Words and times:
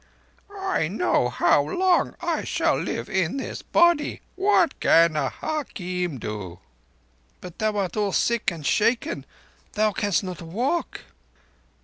_""I 0.59 0.87
know 0.87 1.29
how 1.29 1.61
long 1.61 2.15
I 2.21 2.43
shall 2.43 2.75
live 2.75 3.07
in 3.07 3.37
this 3.37 3.61
body. 3.61 4.21
What 4.35 4.79
can 4.79 5.15
a 5.15 5.29
hakim 5.29 6.17
do?" 6.17 6.57
"But 7.39 7.59
thou 7.59 7.77
art 7.77 7.95
all 7.95 8.11
sick 8.11 8.49
and 8.49 8.65
shaken. 8.65 9.27
Thou 9.73 9.91
canst 9.91 10.23
not 10.23 10.41
walk." 10.41 11.01